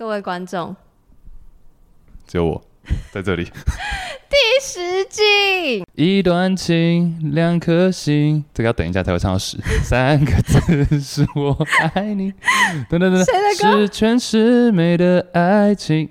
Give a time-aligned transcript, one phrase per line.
[0.00, 0.74] 各位观众，
[2.26, 2.64] 只有我
[3.12, 3.44] 在这里。
[4.30, 9.58] 第十季，一段情，两颗心，这个要等一下才会唱到十。
[9.84, 11.54] 三个字是我
[11.92, 12.32] 爱你，
[12.88, 13.24] 等等等等，
[13.76, 16.08] 十全十美的爱情。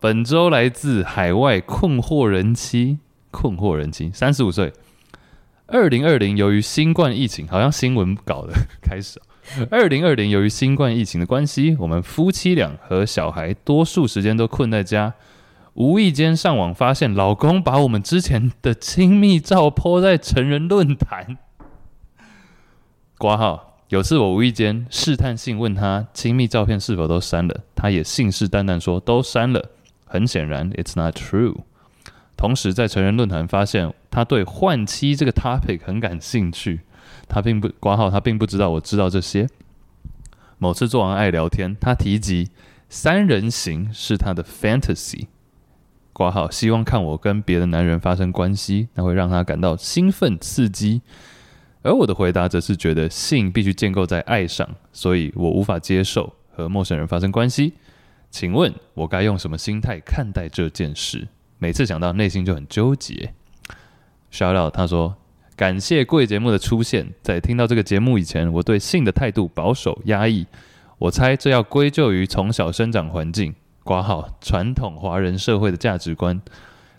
[0.00, 2.98] 本周来自海外困惑人妻，
[3.30, 4.72] 困惑人妻，三十五岁，
[5.68, 8.52] 二零二零，由于新冠疫情，好像新闻搞的
[8.82, 9.20] 开始。
[9.70, 15.14] 二零二零，由于新冠疫情的关系，我们夫妻俩和小孩多数时间都困在家。
[15.74, 21.38] 无意间上网发现，老公把我们之前的亲密照泼在成人论坛。
[23.16, 29.70] 挂号，有次我无意间试探性问他亲密照片是否都删了，他也信誓旦旦说都删了。
[30.04, 31.56] 很显然，it's not true。
[32.36, 36.80] 同时，在成人论坛发现他对换妻这个 topic 很感兴趣。
[37.28, 39.48] 他并不挂号，他并不知道我知道这些。
[40.58, 42.50] 某次做完爱聊天，他提及
[42.88, 45.26] 三人行是他的 fantasy。
[46.12, 51.02] 挂号，希望看我跟别的男人发生关系，那会让他感到兴奋刺激。
[51.82, 57.74] 而我的回答则是觉得性必须建构在爱上，所以我无法接受和陌生人发生关系。
[58.30, 61.28] 请问我该用什么心态看待这件事？
[61.58, 63.32] 每次想到，内心就很纠结。
[64.32, 65.16] Shout out，他说。
[65.58, 67.12] 感谢贵节目的出现。
[67.20, 70.46] 在听到这个节目以前，我对性的态度保守压抑。
[70.98, 76.40] 我猜这要归咎于从小生长环境，挂号传统华人社会的价值观，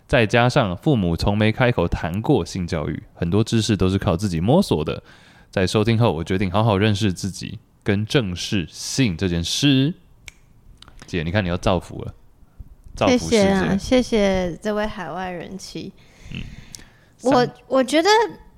[0.06, 5.02] 再加上父母从没开口谈过性教育，很多知识都是靠自己摸索的。
[5.50, 9.94] 在收听后，我决定好好认识自己，跟正视性这件事。
[11.06, 12.14] 姐，你看你要造福了，
[12.94, 13.38] 造福世界。
[13.38, 15.90] 谢谢啊，谢谢这位海外人妻。
[16.34, 16.42] 嗯，
[17.22, 18.10] 我我觉得。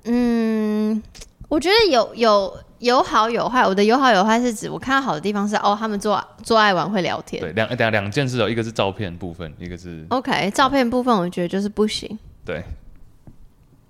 [0.05, 1.01] 嗯，
[1.47, 3.65] 我觉得有有有好有坏。
[3.65, 7.41] 我的有好有坏是指我看到好的地方是哦，他们做做爱玩会聊天。
[7.41, 12.17] 对，两两两件事哦，一个是照片部分，一个是 OK 照片部分，我觉得就是不行。
[12.43, 12.63] 对，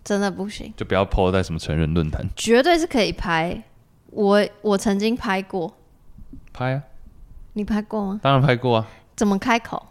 [0.04, 2.24] 真的不行，就不要 po 在什么成人论坛。
[2.36, 3.64] 绝对是可以拍，
[4.12, 5.76] 我我曾经拍过。
[6.52, 6.84] 拍啊？
[7.54, 8.20] 你拍过吗？
[8.22, 8.88] 当然拍过啊。
[9.16, 9.88] 怎么开口？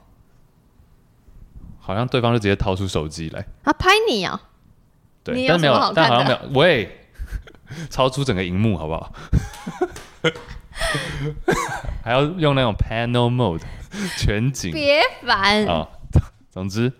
[1.80, 3.44] 好像对方就直接掏出手机来。
[3.64, 4.40] 啊，拍你啊！
[5.24, 6.38] 对，但没有，但好像没有。
[6.60, 7.06] 喂，
[7.90, 9.12] 超出整个荧幕好不好？
[12.02, 13.60] 还要用那种 panel mode
[14.18, 15.86] 全景，别烦啊！
[16.50, 16.92] 总之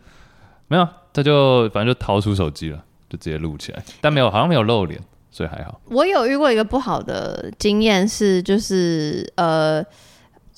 [0.68, 3.82] 没有，他就反正就掏出手机了，就直接录起来。
[4.00, 5.00] 但没有，好像没有露脸，
[5.30, 5.80] 所以还好。
[5.86, 9.84] 我有遇过一个不好的经验，是就是呃，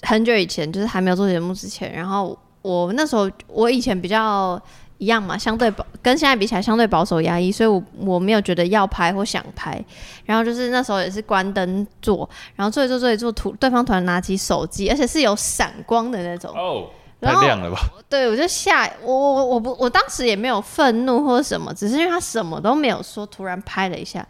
[0.03, 4.61] 很久以前，就是还没有做节目之前，然后我那时候我以前比较。
[4.99, 9.83] 一样嘛，相对保跟现在比起来，相对保守压抑，所以我我没有觉得要拍或想拍。
[10.25, 16.51] 然后就是那时候也是关灯做，然后做一做做一做，突对方突然拿起手机，而且是有闪光的那种。
[16.55, 16.87] 哦，
[17.21, 17.79] 太亮了吧？
[18.09, 24.27] 对，我就吓我我我不我当时也没有愤怒或者什么，只是因为他什么都没有说，突然拍了一下，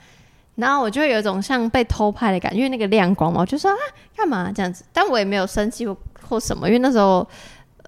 [0.57, 3.77] 然后我就有一种像被偷拍的感觉，因为那个亮光嘛，我就说啊
[4.17, 4.85] 干嘛这样子？
[4.93, 5.97] 但我也没有生气或
[6.29, 7.29] 或什么，因为那时候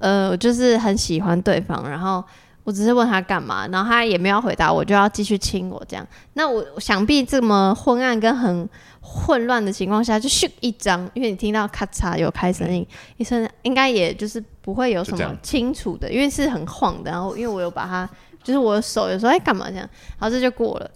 [0.01, 2.23] 呃我就是很喜欢对方，然后。
[2.67, 6.05] 我只是问他干嘛，然后他也没有回答，我就要继续亲我这样。
[6.33, 8.69] 那我想必这么昏暗跟很
[9.01, 12.85] 混乱的情况下，就咻一张，因为你听到咔嚓有开声音，
[13.19, 17.13] 一声应该也就是不会有什么清楚的，因为是很晃的。
[17.13, 18.11] 然后因为我有把它，
[18.43, 19.89] 就是我的手有时候哎干嘛这样，
[20.19, 20.91] 然后这就过了。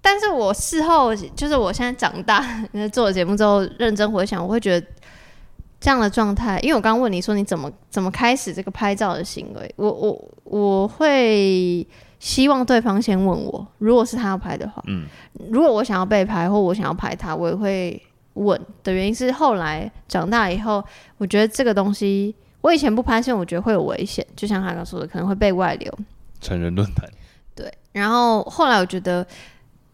[0.00, 2.42] 但是我事后就是我现在长大，
[2.90, 4.86] 做了节目之后认真回想，我会觉得。
[5.78, 11.86] 这样的状态，因为我刚刚问你说你怎么怎么开始这个拍照的行为，我我我会
[12.18, 15.06] 希望对方先问我，如果是他要拍的话，嗯，
[15.50, 18.02] 如果我想要被拍或我想要拍他，我也会
[18.34, 20.82] 问的原因是后来长大以后，
[21.18, 25.92] 我觉得这个东西我以前不拍，是因为我觉得会有危险，就像他刚说的，可能会被外流，
[26.40, 27.08] 成人论坛，
[27.54, 29.26] 对，然后后来我觉得。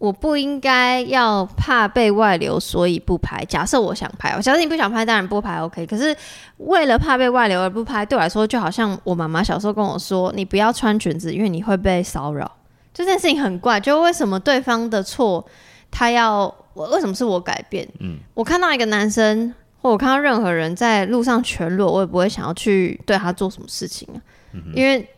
[0.02, 3.44] 我不应该要怕被外流，所以不拍。
[3.44, 5.86] 假设我想拍，假设你不想拍，当然不拍，OK。
[5.86, 6.12] 可是
[6.56, 12.50] 为了怕被外流而不拍，对我来说就好像我妈妈小时候跟我说：“你不要穿裙子，因为你会被骚扰。”
[12.92, 15.47] 这件事情很怪，就为什么对方的错，
[15.88, 16.88] 他要我？
[16.88, 17.88] 为什么是我改变？
[18.00, 24.18] 嗯，我看到一个男生，或我看到任何人在路上全裸，我也不会想要去对他做什么事情啊，
[24.50, 25.09] 嗯、因为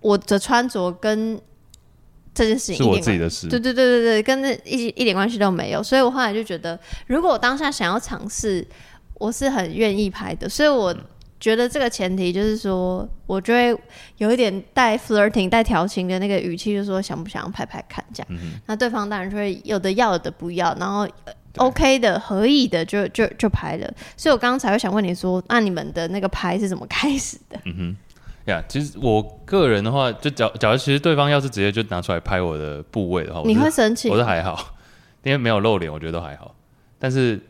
[0.00, 1.40] 我的穿着跟。
[2.36, 8.66] 这件事情是我自己的事，对对对对对，跟那一一点关系都没有，所以我后来就觉得，如果我当下想要尝试，
[9.14, 10.46] 我是很愿意拍的。
[10.46, 10.94] 所以我
[11.40, 13.74] 觉得这个前提就是说，我就会
[14.18, 18.28] 有一点带 flirting、带调情的那个语气，就是说想不想要拍拍看这样。
[18.30, 21.08] 嗯、那对方当然就会有的要，有的不要，然后
[21.56, 23.90] OK 的、合意的就就就拍了。
[24.14, 27.58] 所以我刚刚才会想问你说，那你们的那个拍是怎么开始的？
[27.64, 27.96] 嗯哼，
[28.46, 34.08] 呀、yeah，其实我个人的话，就假假如其实对方要是直接就拿出来拍我的部位的话，你会生气？
[34.08, 34.74] 我是还好，
[35.22, 36.54] 因为没有露脸，我觉得都还好。
[36.98, 37.40] 但是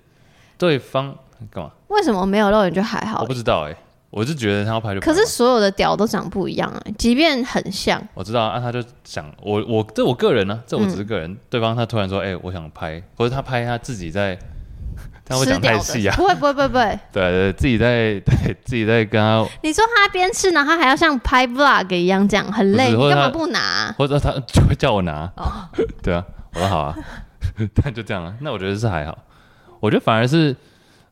[0.58, 1.14] 对方
[1.50, 1.70] 干嘛？
[1.88, 3.20] 为什么没有露脸就还好？
[3.20, 3.76] 我不知道哎、欸。
[4.08, 8.00] 我是觉得他要拍就拍，可是所有的屌都长不一样啊，即便很像。
[8.14, 11.30] 我知道啊，他就想我我这我个人呢、啊，这我只是个人。
[11.30, 14.38] 嗯、对方他突然说：“哎、欸，我想拍。”或者他拍他自己在，
[15.26, 16.14] 他会讲太细啊？
[16.16, 16.98] 不会不会不会不会。
[17.12, 19.46] 对，对对，自己在对自己在跟他。
[19.62, 23.92] 你说他边吃呢，他还要像拍 vlog 一样这样很累，你干嘛不拿？
[23.98, 25.30] 或者他 就会叫我拿。
[25.36, 25.68] 哦，
[26.02, 26.24] 对啊，
[26.54, 26.96] 我说好啊，
[27.74, 28.34] 但就这样啊。
[28.40, 29.18] 那我觉得是还好，
[29.80, 30.54] 我觉得反而是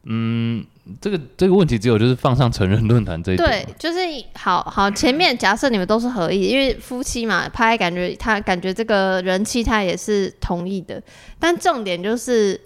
[0.05, 0.65] 嗯。
[1.01, 3.37] 这个这个问题只有就是放上成人论坛这一。
[3.39, 4.01] 对，就是
[4.35, 11.03] 好好前面假设你们都是合意，因为夫妻嘛拍，感觉他感觉这个人气他也是同意的。
[11.39, 12.61] 但重点就是，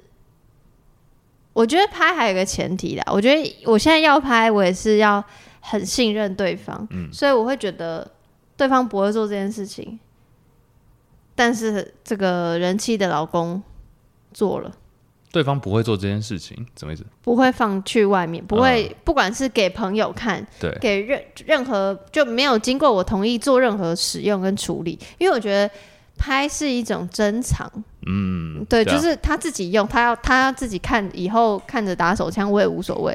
[1.58, 5.22] 我觉得拍还有一个前提啦，我觉得我现在要拍，我也是要
[5.58, 8.08] 很信任对方，嗯，所以我会觉得
[8.56, 9.98] 对方不会做这件事情，
[11.34, 13.60] 但是这个人妻的老公
[14.32, 14.70] 做了。
[15.32, 17.04] 对方不会做这件事情，什么意思？
[17.22, 25.68] 不会放去外面，不会，不管是给朋友看，对，给任任何就没有经过我同意做任何使用跟处理，因为我觉得
[26.16, 27.68] 拍是一种珍藏，
[28.10, 33.14] 嗯，对，就是他自己用，他要他要自己看，以后看着打手枪我也无所谓，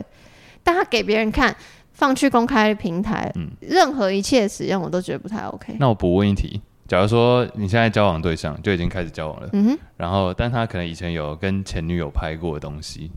[0.63, 1.55] 但他给别人看，
[1.93, 5.75] 放去公开平台，嗯，任何一切使用我都觉得不太 OK。
[5.79, 6.61] 那我补问一题。
[6.85, 13.09] 假如说你现在交往对象就已经开始交往了，嗯哼，然后但他可能以前有跟前女友拍过的东西，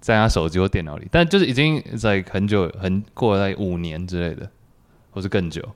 [0.00, 4.48] 在他手机或电脑里，但就是已经在很久很过了五年之类的，
[5.10, 5.66] 或是更久，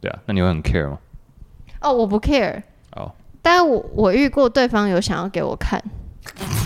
[0.00, 0.98] 对啊，那你会很 care 吗？
[1.82, 2.62] 哦，我不 care，
[2.96, 3.12] 哦，
[3.50, 5.82] 但我我遇过对方有想要给我看，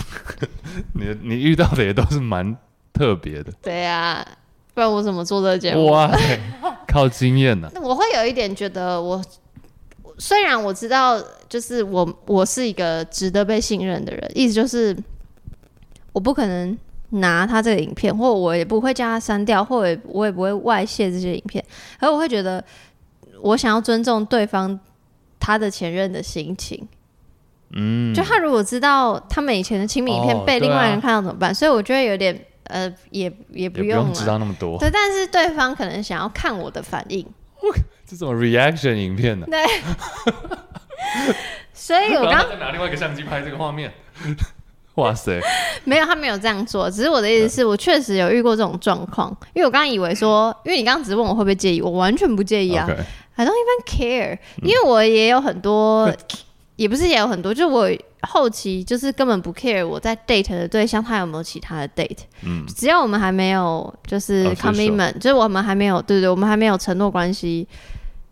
[0.93, 2.57] 你 你遇到的也都是蛮
[2.91, 4.25] 特别的，对呀，
[4.73, 5.85] 不然我怎么做这个节目？
[5.89, 6.11] 哇
[6.85, 9.15] 靠经验呢、我会有一点觉得我，
[10.01, 14.93] 我虽然我知道，就是我我是一个值得被信任的人，意思就是
[16.11, 16.77] 我不可能
[17.11, 21.63] 拿他这个影片，或我也不会叫他删掉，或者我也不会外泄这些影片。
[21.99, 22.61] 而我会觉得，
[23.41, 24.77] 我想要尊重对方
[25.43, 26.87] 他的前任的心情。
[27.75, 31.49] 嗯，就他如果知道他们以前的亲密影片被另外人看到怎么办？
[31.49, 32.45] 哦啊、所以我觉得有点。
[32.67, 34.79] 呃，也也不用，知道那么多。
[34.79, 37.27] 对，但是对方可能想要看我的反应。
[38.07, 39.45] 这种 reaction 影片呢？
[39.51, 39.61] 对。
[41.73, 43.91] 所以我刚 刚在拿另外一个相机拍这个画面。
[44.95, 45.41] 哇塞！
[45.83, 46.89] 没有，他没有这样做。
[46.89, 49.29] 只是我的意思是我确实有遇过这种状况。
[49.53, 52.87] 因为我刚刚以为说，因为你刚刚只问我会不会介意，我完全不介意啊。
[53.35, 56.17] I don't even care，因为我也有很多，嗯、
[56.75, 57.89] 也不是也有很多，就是我。
[58.25, 67.67] 后期就是根本不 care 我在 date 的对象他有没有其他的 date，嗯，只要我们还没有就是 commitment，就是我们还没有对对，我们还没有承诺关系，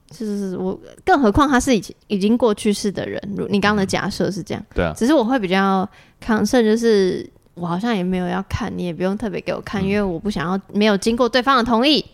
[0.09, 5.86] 就是我，更何况他是已经已经过去式的人，如你刚刚的假设是这样，对啊，只是我会比较
[6.25, 12.06] concern，就是我好像也没有要看，你也不用特别给我看，因为我不想要没有经过对方的同意，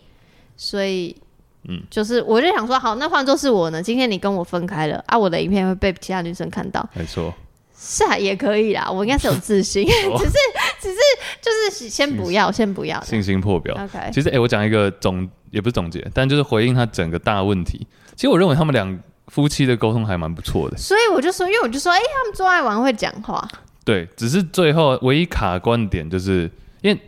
[0.56, 1.14] 所以。
[1.66, 3.82] 嗯，就是我就想说，好，那换作是我呢？
[3.82, 7.32] 今天你跟我分开了啊，我的影片会被其他女生看到，没错。
[7.80, 8.90] 是啊，也可以啦。
[8.90, 10.32] 我应该是有自信， 只是
[10.80, 10.98] 只是
[11.40, 13.72] 就是先不要，先不要，信心破表。
[13.74, 17.86] OK，其实哎、欸，我讲一个总也不是总结，但就是回应他整个大问题。
[18.16, 20.76] 其实我认为他们两夫妻的沟通还蛮不错的。
[20.76, 23.48] 所以我就说，因为我就说，哎、欸，他们做爱完会讲话。
[23.84, 26.50] 对，只是最后唯一卡关点就是
[26.82, 27.00] 因为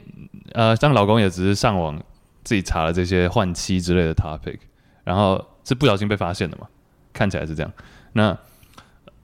[0.53, 2.01] 呃，像老公也只是上网
[2.45, 4.59] 自己查了这些换妻之类的 topic，
[5.05, 6.67] 然后是不小心被发现的嘛，
[7.13, 7.73] 看起来是这样。
[8.13, 8.37] 那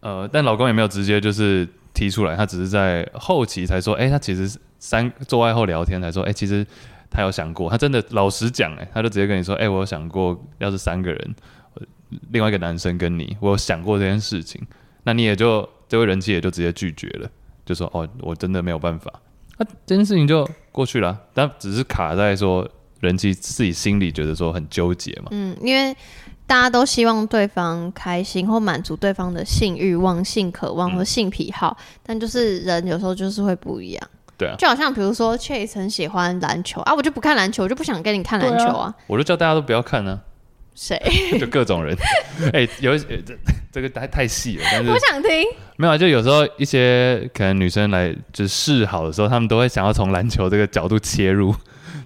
[0.00, 6.64] 呃，但老公也没有直接就是提出来，他只是在后期才说，哎、他其实三做爱后聊天才说，哎、其实
[7.10, 11.34] 他有想过，他真的老实讲，哎，他就直接跟你说，哎、我有想过，要是三个人，
[12.30, 14.64] 另外一个男生跟你，我有想过这件事情，
[15.02, 17.28] 那你也就这位人妻也就直接拒绝了，
[17.64, 19.12] 就说，哦，我真的没有办法，
[19.58, 22.68] 那这件事情就过去了，但只是卡在说
[23.00, 25.94] 人妻自己心里觉得说很纠结嘛，嗯，因为。
[26.48, 34.08] 大家都希望对方开心或满足对方的性欲望、性渴望和性癖好，嗯，但就是人有时候就是会不一样。
[34.38, 38.94] 对啊，就好像比如说，Chase 很喜欢篮球啊，我就不看篮球，我就不想跟你看篮球啊。
[39.08, 40.22] 我就叫大家都不要看呢，啊。
[40.76, 40.96] 谁？
[41.40, 41.96] 就各种人。
[42.54, 43.04] 哎、欸，有这
[43.72, 45.30] 这个太太细了，但是我想听。
[45.76, 51.52] 没有，就有时候一些可能女生来就是示好的时候，他们都会想要从篮球这个角度切入，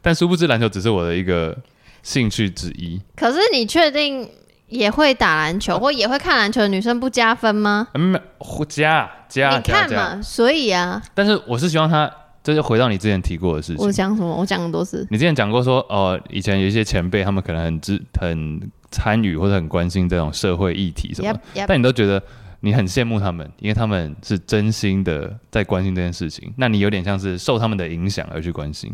[0.02, 1.56] 但殊不知篮球只是我的一个。
[2.02, 2.98] 兴趣之一。
[3.14, 4.26] 可是你确定
[4.68, 7.86] 也会打篮球、啊、或也会看篮球的女生不加分吗？
[7.92, 12.10] 嗯，不加，加你看加嘛，所以啊，但是我是希望他，
[12.42, 13.86] 这就回到你之前提过的事情。
[13.86, 14.34] 我讲什么？
[14.34, 15.06] 我讲很多次。
[15.10, 18.58] 你之前讲过说，哦，以前有一些前辈，他们可能很支、很
[18.90, 21.64] 参与或者很关心这种社会议题什么，yep, yep.
[21.68, 22.22] 但你都觉得
[22.60, 26.50] 你很羡慕他们，因为他们是真心的在关心这件事情。
[26.56, 28.90] 那你有点像是受他们的影响而去关心，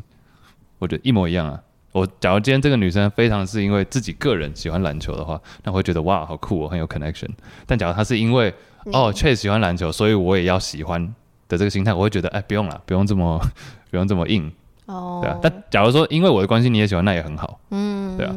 [0.87, 1.61] 我觉得一模一样啊。
[1.91, 7.29] 我假如今天这个女生非常是因为自己个人喜欢篮球的话，那我会觉得哇，好酷哦，很有 connection。
[7.67, 8.55] 但假如她是因为
[8.93, 11.03] 哦，确实喜欢篮球，所以我也要喜欢
[11.49, 13.41] 的这个心态，我会觉得哎，不用了，不用这么
[13.91, 14.53] 不用这么硬
[14.85, 15.21] 哦。
[15.23, 17.59] 对啊，但假如说因为我的关系你也喜欢，那也很好。
[17.71, 18.37] 嗯，对啊。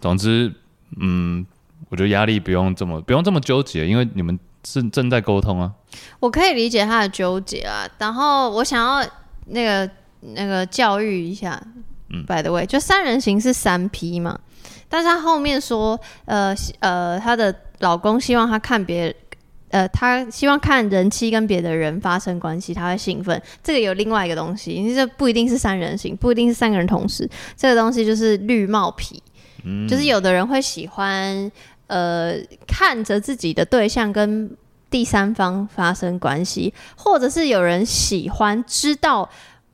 [0.00, 0.52] 总之，
[0.98, 1.46] 嗯，
[1.90, 5.70] 我觉得压力不用这么不用这么纠结，因为你们是正在沟通啊。
[6.18, 9.06] 我可以理解他的纠结啊，然后我想要
[9.46, 9.88] 那个
[10.22, 11.62] 那个教育一下。
[12.14, 14.38] 嗯，by the way，就三人行是三 P 嘛，
[14.88, 19.14] 但是他后面说，呃呃，她的老公希望她看别，
[19.70, 23.40] 呃，他希望看人妻跟别的人发生关系，他会兴奋。
[23.62, 27.26] 这个有另外一个东西，因为这不一定是三人行，不一定是三个人同时，
[27.56, 29.22] 这个东西就是绿帽皮，
[29.64, 31.50] 嗯，就是有的人会喜欢，
[31.86, 32.34] 呃，
[32.66, 34.54] 看着自己的对象跟
[34.90, 39.26] 第三方发生关系，或者是有人喜欢知道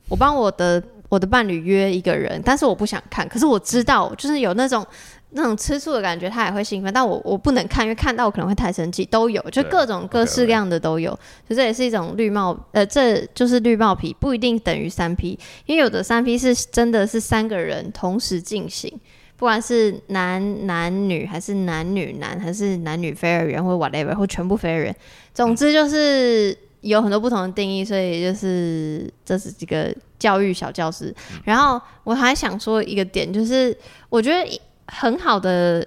[0.09, 0.83] 我帮我的。
[1.09, 3.27] 我的伴侣约一个人，但是我不想看。
[3.27, 4.85] 可是我知道，就是有那种
[5.31, 6.93] 那种吃醋的感觉，他也会兴奋。
[6.93, 9.03] 但我我不能看，因为看到我可能会太生气。
[9.03, 11.09] 都有，就各种各式各样的都有。
[11.47, 15.29] 所以这也是一种绿帽，呃，这就是绿帽皮，不一定等于三 P。
[15.65, 18.93] 因为有的三 P 是真的是三个人同时进行，
[19.35, 24.95] 不管是男男女，还是男女男，还是男女非二元，或 whatever，或全部非二元。
[25.33, 26.55] 总之就是。
[26.81, 31.13] 有很多不同的定义，所以就是这是几个教育小教室。
[31.43, 33.77] 然后我还想说一个点，就是
[34.09, 35.85] 我觉得很好的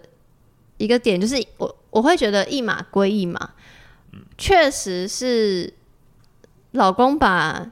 [0.77, 3.51] 一个点，就是我我会觉得一码归一码，
[4.37, 5.73] 确实是
[6.73, 7.71] 老公把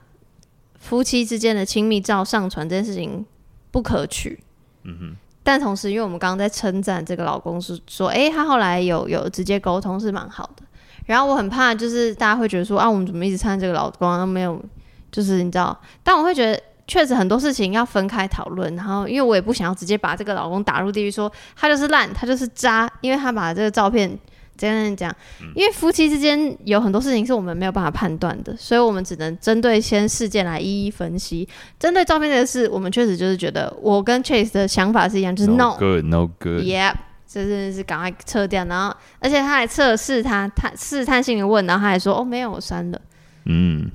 [0.78, 3.24] 夫妻之间的亲密照上传这件事情
[3.70, 4.40] 不可取。
[4.84, 5.16] 嗯哼。
[5.42, 10.62] 但同时，因为我们刚刚在称赞这个老公是说，哎，他后来有有直接沟通是蛮好的。
[11.06, 14.62] 然后我很怕，就是大家会觉得说啊，我们怎么一直参这个老公都没有，
[15.10, 15.76] 就是你知道？
[16.04, 18.74] 但我会觉得，确实很多事情要分开讨论。
[18.76, 24.16] 然后，因为我也不想要直接把这个老公打入地狱，说他就是烂，他就是渣，因为他把这个照片
[24.56, 25.14] 这样讲。
[25.54, 31.48] 因为夫妻之间有很多事情是我们没有办法判断的，所以我们只能针对先事件来一一分析。
[31.78, 36.94] 针对照片这个事，我们确实就是觉得我跟 Chase 的想法是一样，就是 no good no good，yep。
[36.94, 43.00] 这真的是赶快撤掉，然后而且他还测试他，他试探性的问，然后他还说哦没有，我删了。
[43.44, 43.88] 嗯，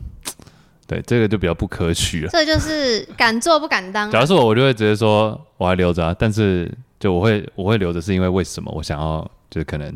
[0.88, 2.30] 对，这个就比较不可取了。
[2.30, 4.10] 这就是敢做不敢当。
[4.10, 8.72] 假如是我，我就会直接说我还留着啊，但是就我会我会留着，是因为为什么？
[8.74, 9.94] 我想要就是可能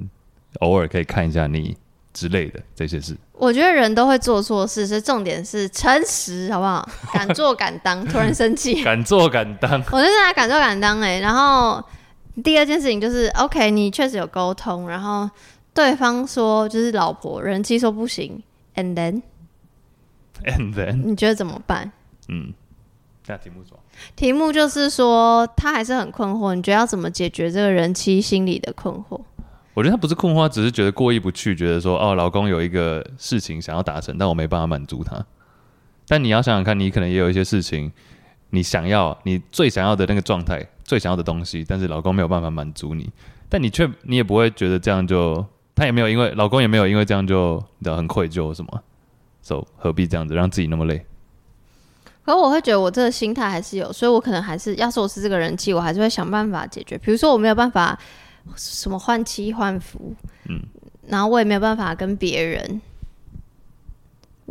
[0.59, 1.77] 偶尔可以看一下你
[2.11, 3.15] 之类的这些事。
[3.31, 6.85] 我觉得人都会做错事，所以重点是诚实，好不好？
[7.13, 8.79] 敢做敢当，突然生气。
[8.83, 11.81] 敢做敢当，我就是他敢做敢当哎、欸，然后。
[12.43, 15.29] 第二件事情就是，OK，你确实有沟通，然后
[15.73, 18.41] 对方说就是老婆人妻说不行
[18.75, 21.91] ，and then，and then，你觉得怎么办？
[22.27, 22.53] 嗯，
[23.27, 23.79] 那题目什么？
[24.15, 29.19] 题目就是说他还是很困惑，你觉得要怎么解决这个人妻心理的困惑？
[29.73, 35.25] 我觉得他不是困惑，只是觉得过意不去，觉得说哦，老公有一个事情想要达成，但我没办法满足他。
[36.07, 37.91] 但你要想想看，你可能也有一些事情，
[38.49, 40.67] 你想要，你最想要的那个状态。
[40.83, 43.07] 最想要的东西，但是老公没有办法满足你，
[43.47, 48.83] 但你却你也不会觉得这样就，他也没有因为老公也没有因为这样就你知道很愧疚什么
[49.43, 51.05] ，so 何必这样子让自己那么累？
[52.25, 56.97] 可我会觉得我这个心态还是有，所以我可能还是要是我是这个人气，我还是会想办法解决。
[56.97, 57.95] 比如说我没有办法
[58.55, 60.15] 什么换妻换夫，
[60.45, 60.59] 嗯，
[61.05, 62.81] 然后我也没有办法跟别人。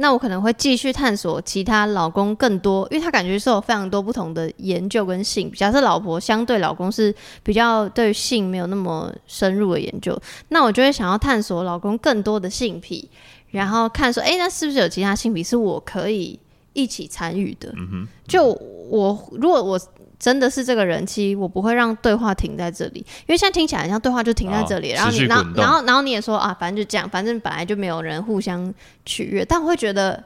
[0.01, 5.51] 那我可能会继续探索其他老公更多，因为他感觉是有非常多不同的研究跟性。
[5.53, 10.17] 假设老婆相对老公是比较对性没有那么深入的研究，
[10.49, 13.11] 那我就会想要探索老公更多的性癖，
[13.51, 16.39] 然后看说，哎、欸，那是不是有其他性癖是我可以
[16.73, 17.73] 一起参与的？
[17.77, 18.47] 嗯哼，就
[18.89, 19.81] 我如果我。
[20.19, 28.75] 真的是这个人妻，我不会让对话停在这里，因为现在听起来像对话就停在这里，然后你，然后，然后，然后你也说啊，反正就这样，反正本来就没有人互相
[29.07, 30.23] 取悦，但我会觉得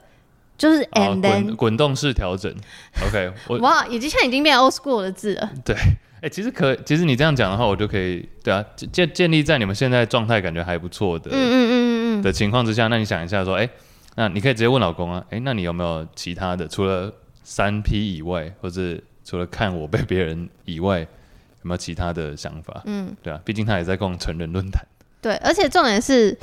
[0.56, 2.50] 就是 and then 滚动式调整
[3.06, 5.50] ，OK， 我哇，已经现在已经变 old school 的字了。
[5.62, 13.70] 对，哎、欸，其实可，其实你这样讲的话，我就可以，对啊，建建立在你们现在状态感觉还不错的，嗯嗯嗯嗯嗯的情况之下，那你想一下说，哎、欸，
[14.14, 17.12] 那你可以直接问老公啊，哎、欸，那你有没有其他的，除了
[17.44, 18.98] 三 P 以外，或者？
[19.24, 21.06] 除了看我被别人以外，有
[21.62, 22.82] 没有其他的想法？
[22.86, 24.84] 嗯，对啊，毕竟他也在逛成人论坛。
[25.20, 26.36] 对，而且重点是，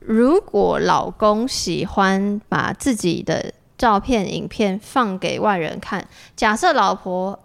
[0.00, 6.04] 如果老公喜欢把自己的照片、影片放给外人看，
[6.34, 7.38] 假设老婆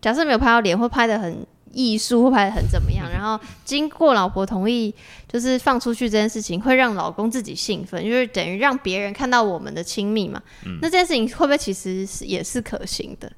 [0.00, 4.94] 假设没有拍到脸，或拍的很艺术，或拍的很怎么样， 然后经过老婆同意，
[5.26, 10.42] 就是放出去这件事情，会让老公自己兴奋，就是等于让别人看到我们的亲密嘛。
[10.66, 13.32] 嗯、那这件事情会不会其实是也是可行的？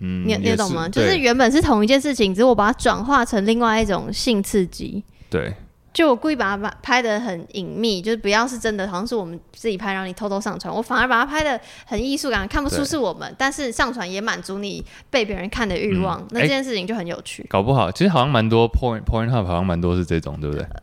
[0.00, 0.88] 嗯，你你懂吗？
[0.88, 5.04] 就是原本是同一件事情，只是我把它转化成另外一种性刺激。
[5.28, 5.54] 对。
[5.92, 10.72] 就我故意把它拍的很隐秘，就是不要是真的，好像是我们自己拍，让你偷偷上传。
[10.72, 16.26] 我反而把它拍的很艺术感，看不出是我们，但是上传也满足你被别人看的欲望、嗯。
[16.30, 17.44] 那这件事情就很有趣。
[17.50, 20.64] 搞不好，其实好像蛮多 point point hub 好像蛮多是这种，对不对？
[20.64, 20.76] 呃、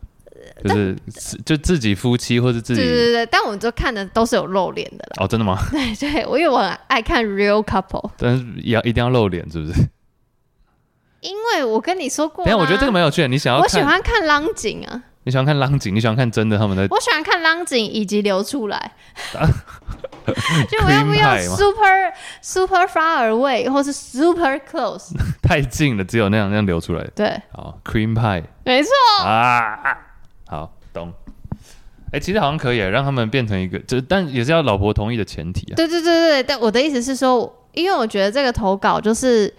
[0.64, 0.96] 就是
[1.46, 2.82] 就自己夫妻或者自己。
[2.82, 5.24] 对对对，但我们就看的都是有露脸的啦。
[5.24, 5.58] 哦，真的吗？
[5.72, 9.74] 对 对，我因为我很爱看 real couple，但是也要一定要露脸，是不是？
[11.22, 13.28] 因为我跟你说过，但我觉得这个蛮有趣的。
[13.28, 13.60] 你想要？
[13.62, 15.04] 我喜欢看浪景啊。
[15.24, 15.94] 你喜欢看浪景？
[15.94, 16.88] 你喜欢看真的他们的？
[16.90, 18.94] 我喜欢看浪景以及流出来。
[20.70, 25.12] 就我要不要 super super far away 或是 super close？
[25.44, 27.04] 太近了，只有那样那样流出来。
[27.16, 28.92] 对，好 cream pie，没错
[29.26, 29.98] 啊。
[30.48, 31.14] 好，懂。
[32.08, 35.76] 哎、欸，其实好像可以让他们变成一个，就但也是要老婆同意的前提啊。
[35.76, 39.54] 对对对对，但我的意思是说，因为我觉得这个投稿就是。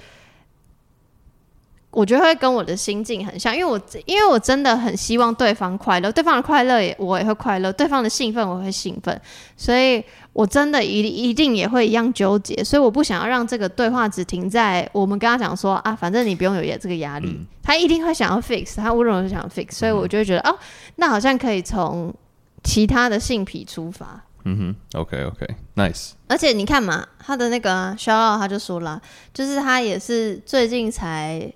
[1.91, 9.19] 我觉得会跟我的心境很像，因为我因为我真的很希望对方快乐，对方的快乐也我也会快乐，对方的兴奋我会兴奋，
[9.57, 10.05] 所以
[10.39, 20.59] 我真的一一定也会一样纠结，所以我不想要让这个对话只停在我们跟他讲说啊，反正你不用有这个压力，嗯，他一定会想要 fix，他无论如何想要 fix，所以我就会觉得，嗯，哦，
[20.95, 22.15] 那好像可以从
[22.63, 24.23] 其他的性癖出发。
[24.45, 26.13] 嗯哼，OK OK，Nice。
[26.29, 29.03] 而且你看嘛，他的那个肖傲他就说了，
[29.35, 31.53] 就是他也是最近才。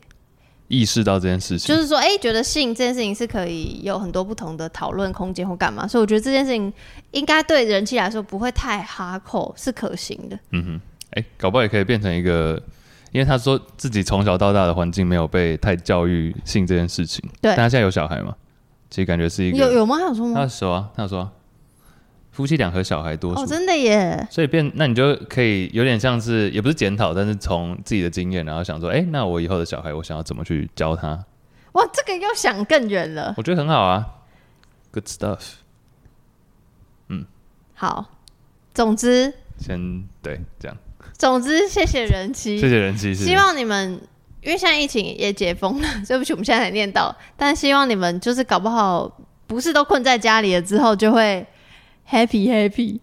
[0.69, 6.73] 意识到这件事情，就是说，哎、欸，觉得性这件事情是可以有很多不同的讨论空间或干嘛，所以我觉得这件事情
[7.11, 10.39] 应该对人气来说不会太哈扣，是可行的。
[10.51, 12.61] 嗯哼，哎、欸，搞不好也可以变成一个，
[13.11, 17.23] 因为他说自己从小到大的环境没有被太教育性这件事情。
[17.41, 18.35] 对，但他现在有小孩嘛？
[18.89, 19.99] 其实感觉是一个有有吗？
[19.99, 20.35] 他有说吗？
[20.35, 21.31] 他说啊，他有说、啊。
[22.33, 24.27] 夫妻俩和小孩多哦，真的耶！
[24.31, 31.09] 所以变，那你就可以有点像是，也不是检讨，但是从自己的经验，然后想说，哎、欸，那我以后的小孩，我想要怎么去教他？
[31.73, 33.35] 哇，这个又想更远了。
[33.37, 34.07] 我觉得很好啊
[34.91, 35.41] ，good stuff。
[37.09, 37.27] 嗯，
[37.75, 38.11] 好。
[38.73, 40.77] 总之，先对这样。
[41.19, 43.15] 总之，谢谢人妻，谢谢人妻。
[43.15, 44.01] 希望你们，
[44.41, 51.47] 因为现在疫情也解封了， 对不起，我们现在才念到，但希望你们就是搞不好，不是都困在家里了之后就会。
[52.05, 53.01] Happy Happy，